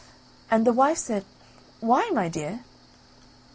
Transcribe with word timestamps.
And 0.49 0.65
the 0.65 0.73
wife 0.73 0.97
said: 0.97 1.25
"Why, 1.79 2.09
my 2.11 2.27
dear?" 2.27 2.63